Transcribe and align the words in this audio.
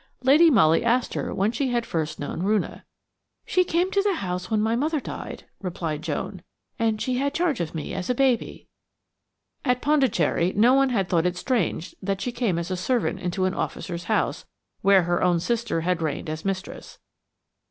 Lady 0.23 0.49
Molly 0.49 0.83
asked 0.83 1.13
her 1.13 1.31
when 1.31 1.51
she 1.51 1.67
had 1.67 1.85
first 1.85 2.19
known 2.19 2.41
Roonah. 2.41 2.81
"She 3.45 3.63
came 3.63 3.91
to 3.91 4.01
the 4.01 4.15
house 4.15 4.49
when 4.49 4.59
my 4.59 4.75
mother 4.75 4.99
died," 4.99 5.45
replied 5.61 6.01
Joan, 6.01 6.41
"and 6.79 6.99
she 6.99 7.17
had 7.19 7.35
charge 7.35 7.59
of 7.59 7.75
me 7.75 7.93
as 7.93 8.09
a 8.09 8.15
baby." 8.15 8.67
At 9.63 9.79
Pondicherry 9.79 10.53
no 10.55 10.73
one 10.73 10.89
had 10.89 11.07
thought 11.07 11.27
it 11.27 11.37
strange 11.37 11.95
that 12.01 12.19
she 12.19 12.31
came 12.31 12.57
as 12.57 12.71
a 12.71 12.77
servant 12.77 13.19
into 13.19 13.45
an 13.45 13.53
officer's 13.53 14.05
house 14.05 14.45
where 14.81 15.03
her 15.03 15.21
own 15.21 15.39
sister 15.39 15.81
had 15.81 16.01
reigned 16.01 16.31
as 16.31 16.43
mistress. 16.43 16.97